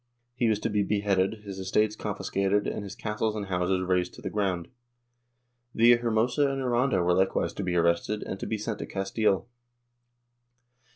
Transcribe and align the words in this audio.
He 0.33 0.49
was 0.49 0.57
to 0.61 0.69
be 0.71 0.81
beheaded, 0.81 1.43
his 1.43 1.59
estates 1.59 1.95
confiscated 1.95 2.65
and 2.65 2.81
his 2.83 2.95
castles 2.95 3.35
and 3.35 3.45
houses 3.45 3.83
razed 3.83 4.15
to 4.15 4.21
the 4.23 4.31
ground. 4.31 4.67
Villahermosa 5.77 6.51
and 6.51 6.59
Aranda 6.59 7.03
were 7.03 7.13
likewise 7.13 7.53
to 7.53 7.63
be 7.63 7.75
arrested 7.75 8.23
and 8.23 8.39
to 8.39 8.47
be 8.47 8.57
sent 8.57 8.79
to 8.79 8.87
Castile. 8.87 9.47